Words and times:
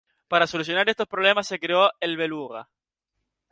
Para 0.27 0.47
solucionar 0.47 0.89
estos 0.89 1.07
problemas 1.07 1.45
se 1.45 1.59
creó 1.59 1.91
el 1.99 2.17
Beluga. 2.17 2.67